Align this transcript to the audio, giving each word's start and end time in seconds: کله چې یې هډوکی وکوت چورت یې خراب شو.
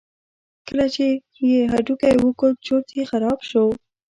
کله 0.67 0.85
چې 0.95 1.05
یې 1.51 1.61
هډوکی 1.73 2.15
وکوت 2.25 2.55
چورت 2.65 2.87
یې 2.97 3.03
خراب 3.09 3.39
شو. 3.49 3.65